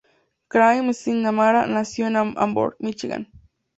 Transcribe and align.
Craig 0.47 0.81
McNamara 0.81 1.67
nació 1.67 2.07
en 2.07 2.15
Ann 2.15 2.33
Arbor, 2.35 2.75
Michigan. 2.79 3.29